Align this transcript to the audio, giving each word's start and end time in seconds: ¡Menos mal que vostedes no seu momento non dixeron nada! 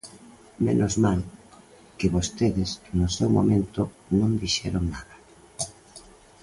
¡Menos 0.65 0.93
mal 1.05 1.19
que 1.97 2.13
vostedes 2.15 2.69
no 2.97 3.07
seu 3.17 3.29
momento 3.37 3.81
non 4.19 4.31
dixeron 4.41 4.83
nada! 4.93 5.15